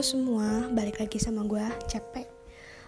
[0.00, 2.24] Halo semua, balik lagi sama gue, Cepet.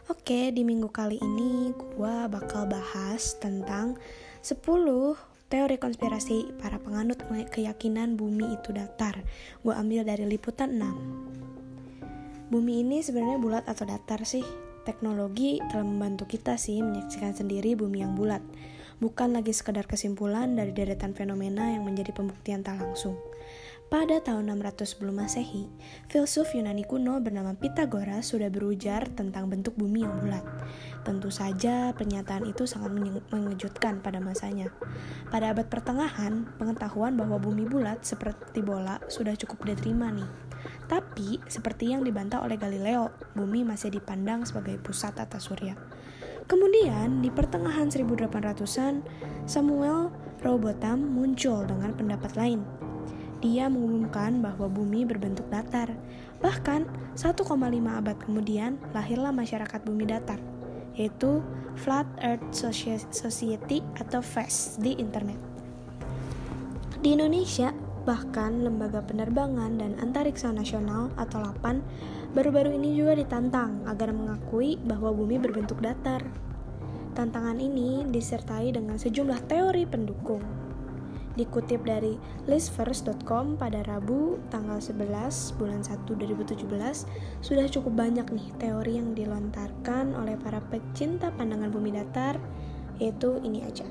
[0.09, 4.00] Oke, di minggu kali ini gue bakal bahas tentang
[4.41, 4.57] 10
[5.53, 9.20] teori konspirasi para penganut keyakinan bumi itu datar.
[9.61, 12.48] Gue ambil dari liputan 6.
[12.48, 14.48] Bumi ini sebenarnya bulat atau datar sih?
[14.88, 18.41] Teknologi telah membantu kita sih menyaksikan sendiri bumi yang bulat.
[19.05, 23.20] Bukan lagi sekedar kesimpulan dari deretan fenomena yang menjadi pembuktian tak langsung.
[23.92, 25.69] Pada tahun 600 sebelum masehi,
[26.09, 30.41] filsuf Yunani kuno bernama Pythagoras sudah berujar tentang bentuk bumi yang bulat.
[31.05, 32.88] Tentu saja pernyataan itu sangat
[33.28, 34.73] mengejutkan pada masanya.
[35.28, 40.30] Pada abad pertengahan, pengetahuan bahwa bumi bulat seperti bola sudah cukup diterima nih.
[40.88, 45.77] Tapi, seperti yang dibantah oleh Galileo, bumi masih dipandang sebagai pusat atas surya.
[46.48, 49.05] Kemudian, di pertengahan 1800-an,
[49.45, 50.09] Samuel
[50.41, 52.64] Rowbotham muncul dengan pendapat lain,
[53.42, 55.91] dia mengumumkan bahwa bumi berbentuk datar.
[56.39, 56.86] Bahkan,
[57.19, 57.42] 1,5
[57.91, 60.39] abad kemudian lahirlah masyarakat bumi datar,
[60.94, 61.42] yaitu
[61.75, 62.55] Flat Earth
[63.11, 65.36] Society atau FES di internet.
[67.02, 67.75] Di Indonesia,
[68.06, 71.83] bahkan Lembaga Penerbangan dan Antariksa Nasional atau LAPAN
[72.34, 76.22] baru-baru ini juga ditantang agar mengakui bahwa bumi berbentuk datar.
[77.12, 80.41] Tantangan ini disertai dengan sejumlah teori pendukung,
[81.33, 86.61] Dikutip dari listverse.com pada Rabu tanggal 11 bulan 1 2017,
[87.41, 92.36] sudah cukup banyak nih teori yang dilontarkan oleh para pecinta pandangan bumi datar,
[93.00, 93.89] yaitu ini aja.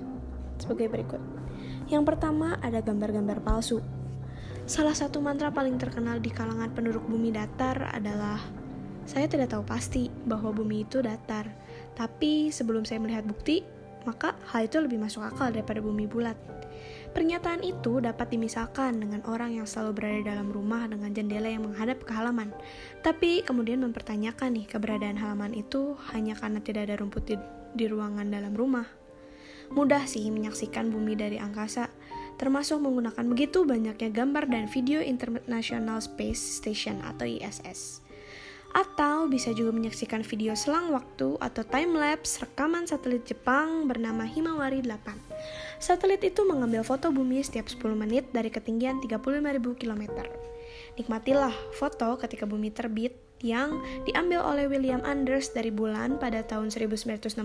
[0.61, 1.17] Sebagai berikut.
[1.89, 3.81] Yang pertama ada gambar-gambar palsu.
[4.69, 8.37] Salah satu mantra paling terkenal di kalangan penduduk bumi datar adalah
[9.09, 11.49] saya tidak tahu pasti bahwa bumi itu datar,
[11.97, 13.65] tapi sebelum saya melihat bukti,
[14.05, 16.60] maka hal itu lebih masuk akal daripada bumi bulat.
[17.11, 22.07] Pernyataan itu dapat dimisalkan dengan orang yang selalu berada dalam rumah dengan jendela yang menghadap
[22.07, 22.55] ke halaman,
[23.03, 27.35] tapi kemudian mempertanyakan nih keberadaan halaman itu hanya karena tidak ada rumput di,
[27.75, 28.87] di ruangan dalam rumah.
[29.75, 31.91] Mudah sih menyaksikan bumi dari angkasa,
[32.39, 38.03] termasuk menggunakan begitu banyaknya gambar dan video International Space Station atau ISS.
[38.71, 44.79] Atau bisa juga menyaksikan video selang waktu atau time lapse rekaman satelit Jepang bernama Himawari
[44.79, 45.30] 8.
[45.81, 50.03] Satelit itu mengambil foto bumi setiap 10 menit dari ketinggian 35.000 km.
[50.99, 57.41] Nikmatilah foto ketika bumi terbit yang diambil oleh William Anders dari bulan pada tahun 1968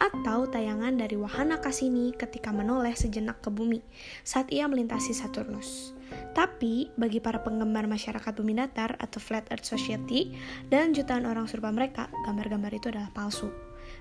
[0.00, 3.84] atau tayangan dari wahana Cassini ketika menoleh sejenak ke bumi
[4.24, 5.92] saat ia melintasi Saturnus.
[6.34, 10.34] Tapi, bagi para penggemar masyarakat bumi datar atau Flat Earth Society
[10.70, 13.50] dan jutaan orang serupa mereka, gambar-gambar itu adalah palsu.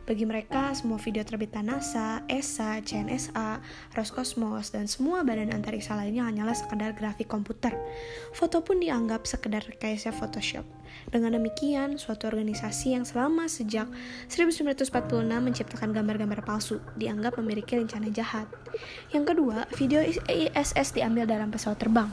[0.03, 3.63] Bagi mereka, semua video terbitan NASA, ESA, CNSA,
[3.95, 7.71] Roscosmos, dan semua badan antariksa lainnya hanyalah sekedar grafik komputer.
[8.35, 10.67] Foto pun dianggap sekedar rekayasa Photoshop.
[11.07, 13.87] Dengan demikian, suatu organisasi yang selama sejak
[14.27, 18.51] 1946 menciptakan gambar-gambar palsu dianggap memiliki rencana jahat.
[19.15, 22.11] Yang kedua, video ISS diambil dalam pesawat terbang.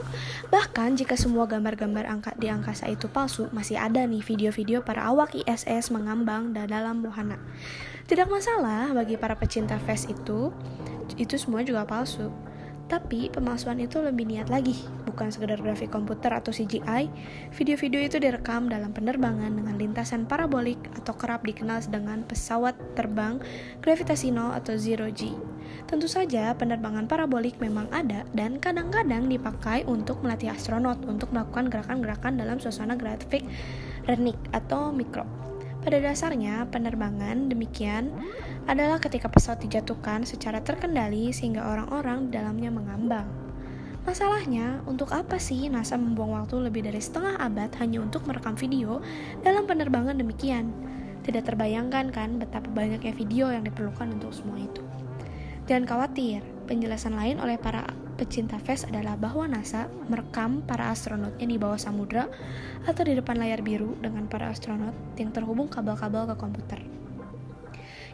[0.54, 5.34] Bahkan jika semua gambar-gambar angka di angkasa itu palsu, masih ada nih video-video para awak
[5.34, 7.40] ISS mengambang dalam wahana.
[8.06, 10.50] Tidak masalah bagi para pecinta face itu,
[11.14, 12.30] itu semua juga palsu.
[12.90, 14.74] Tapi pemalsuan itu lebih niat lagi,
[15.06, 17.06] bukan sekedar grafik komputer atau CGI.
[17.54, 23.38] Video-video itu direkam dalam penerbangan dengan lintasan parabolik atau kerap dikenal dengan pesawat terbang
[23.78, 25.30] gravitasi nol atau zero G.
[25.86, 32.42] Tentu saja penerbangan parabolik memang ada dan kadang-kadang dipakai untuk melatih astronot untuk melakukan gerakan-gerakan
[32.42, 33.46] dalam suasana grafik
[34.10, 35.49] renik atau mikro.
[35.80, 38.12] Pada dasarnya, penerbangan demikian
[38.68, 43.24] adalah ketika pesawat dijatuhkan secara terkendali sehingga orang-orang di dalamnya mengambang.
[44.04, 49.00] Masalahnya, untuk apa sih NASA membuang waktu lebih dari setengah abad hanya untuk merekam video
[49.40, 50.72] dalam penerbangan demikian?
[51.24, 54.84] Tidak terbayangkan kan betapa banyaknya video yang diperlukan untuk semua itu.
[55.68, 57.88] Jangan khawatir, penjelasan lain oleh para
[58.20, 62.28] pecinta FES adalah bahwa NASA merekam para astronotnya di bawah samudra
[62.84, 66.80] atau di depan layar biru dengan para astronot yang terhubung kabel-kabel ke komputer.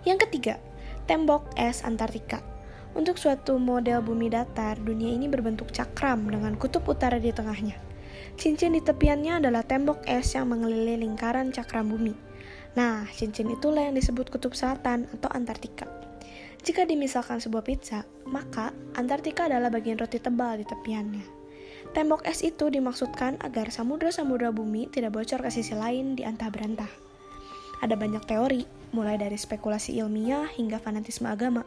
[0.06, 0.62] Yang ketiga,
[1.10, 2.38] tembok es Antartika.
[2.94, 7.74] Untuk suatu model bumi datar, dunia ini berbentuk cakram dengan kutub utara di tengahnya.
[8.38, 12.14] Cincin di tepiannya adalah tembok es yang mengelilingi lingkaran cakram bumi.
[12.78, 16.05] Nah, cincin itulah yang disebut kutub selatan atau Antartika.
[16.66, 21.22] Jika dimisalkan sebuah pizza, maka Antartika adalah bagian roti tebal di tepiannya.
[21.94, 26.90] Tembok es itu dimaksudkan agar samudra-samudra bumi tidak bocor ke sisi lain di antah berantah.
[27.86, 31.62] Ada banyak teori, mulai dari spekulasi ilmiah hingga fanatisme agama.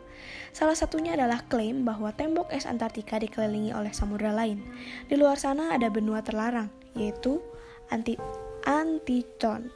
[0.52, 4.60] Salah satunya adalah klaim bahwa tembok es Antartika dikelilingi oleh samudra lain.
[5.08, 6.68] Di luar sana ada benua terlarang,
[7.00, 7.40] yaitu
[7.88, 8.20] Anti
[8.68, 9.72] Antiton.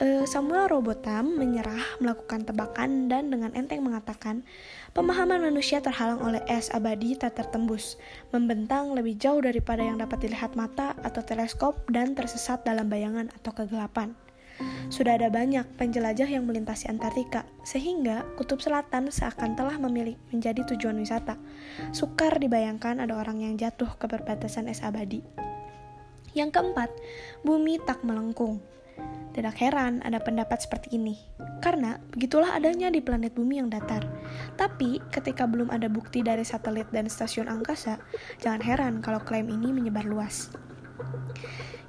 [0.00, 4.40] Uh, Samuel Robotham menyerah melakukan tebakan dan dengan enteng mengatakan,
[4.96, 8.00] pemahaman manusia terhalang oleh es abadi tak tertembus,
[8.32, 13.52] membentang lebih jauh daripada yang dapat dilihat mata atau teleskop dan tersesat dalam bayangan atau
[13.52, 14.16] kegelapan.
[14.88, 20.96] Sudah ada banyak penjelajah yang melintasi Antartika, sehingga kutub selatan seakan telah memilih menjadi tujuan
[20.96, 21.36] wisata.
[21.92, 25.20] Sukar dibayangkan ada orang yang jatuh ke perbatasan es abadi.
[26.32, 26.88] Yang keempat,
[27.44, 28.64] bumi tak melengkung.
[29.30, 31.14] Tidak heran ada pendapat seperti ini,
[31.62, 34.02] karena begitulah adanya di planet bumi yang datar.
[34.58, 38.02] Tapi, ketika belum ada bukti dari satelit dan stasiun angkasa,
[38.42, 40.50] jangan heran kalau klaim ini menyebar luas.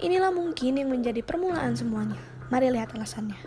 [0.01, 2.21] Inilah mungkin yang menjadi permulaan semuanya.
[2.53, 3.37] Mari lihat alasannya.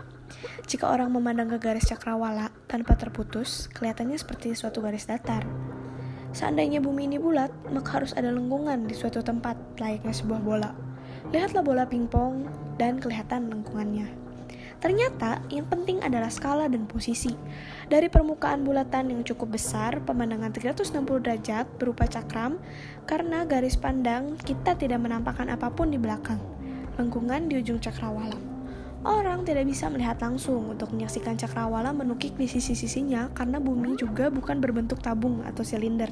[0.65, 5.45] Jika orang memandang ke garis cakrawala tanpa terputus, kelihatannya seperti suatu garis datar.
[6.35, 10.71] Seandainya bumi ini bulat, maka harus ada lengkungan di suatu tempat layaknya sebuah bola.
[11.33, 12.45] Lihatlah bola pingpong
[12.77, 14.25] dan kelihatan lengkungannya.
[14.83, 17.33] Ternyata yang penting adalah skala dan posisi.
[17.89, 22.61] Dari permukaan bulatan yang cukup besar, pemandangan 360 derajat berupa cakram,
[23.09, 26.37] karena garis pandang kita tidak menampakkan apa pun di belakang.
[27.01, 28.37] Lengkungan di ujung cakrawala.
[29.05, 34.57] Orang tidak bisa melihat langsung untuk menyaksikan cakrawala menukik di sisi-sisinya karena bumi juga bukan
[34.57, 36.09] berbentuk tabung atau silinder.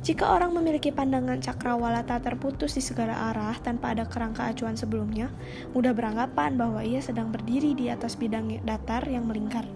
[0.00, 5.28] Jika orang memiliki pandangan cakrawala tak terputus di segala arah tanpa ada kerangka acuan sebelumnya,
[5.76, 9.68] mudah beranggapan bahwa ia sedang berdiri di atas bidang datar yang melingkar.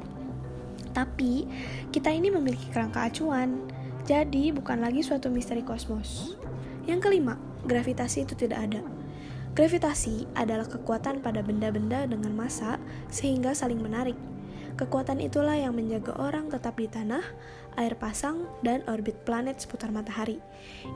[0.96, 1.44] Tapi,
[1.92, 3.68] kita ini memiliki kerangka acuan,
[4.08, 6.40] jadi bukan lagi suatu misteri kosmos.
[6.88, 7.36] Yang kelima,
[7.68, 8.80] gravitasi itu tidak ada.
[9.52, 12.80] Gravitasi adalah kekuatan pada benda-benda dengan massa
[13.12, 14.33] sehingga saling menarik.
[14.74, 17.22] Kekuatan itulah yang menjaga orang tetap di tanah,
[17.78, 20.42] air pasang, dan orbit planet seputar matahari.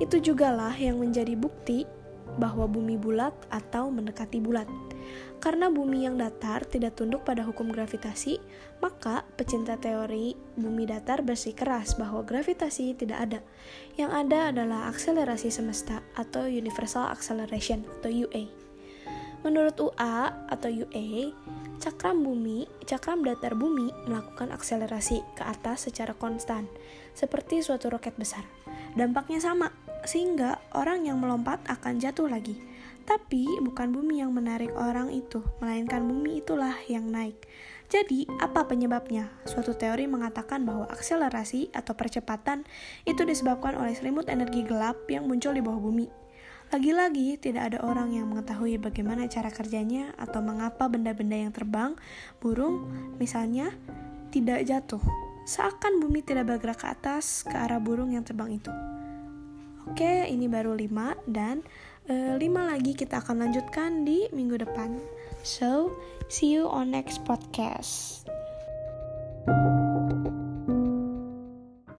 [0.03, 1.87] Itu jugalah yang menjadi bukti
[2.37, 4.67] bahwa bumi bulat atau mendekati bulat.
[5.39, 8.43] Karena bumi yang datar tidak tunduk pada hukum gravitasi,
[8.83, 13.41] maka pecinta teori bumi datar bersikeras bahwa gravitasi tidak ada.
[13.95, 18.68] Yang ada adalah akselerasi semesta atau Universal Acceleration atau UA.
[19.47, 21.31] Menurut UA atau UA,
[21.79, 26.67] cakram bumi, cakram datar bumi melakukan akselerasi ke atas secara konstan,
[27.15, 28.43] seperti suatu roket besar.
[28.99, 29.71] Dampaknya sama,
[30.03, 32.59] sehingga orang yang melompat akan jatuh lagi.
[33.09, 37.41] Tapi bukan bumi yang menarik orang itu, melainkan bumi itulah yang naik.
[37.89, 39.33] Jadi, apa penyebabnya?
[39.49, 42.69] Suatu teori mengatakan bahwa akselerasi atau percepatan
[43.09, 46.28] itu disebabkan oleh selimut energi gelap yang muncul di bawah bumi.
[46.69, 51.97] Lagi-lagi, tidak ada orang yang mengetahui bagaimana cara kerjanya atau mengapa benda-benda yang terbang,
[52.45, 52.85] burung,
[53.17, 53.73] misalnya,
[54.29, 55.01] tidak jatuh.
[55.49, 58.69] Seakan bumi tidak bergerak ke atas ke arah burung yang terbang itu.
[59.89, 61.65] Oke, ini baru 5 dan
[62.05, 65.01] e, 5 lagi kita akan lanjutkan di minggu depan.
[65.41, 65.97] So,
[66.29, 68.28] see you on next podcast.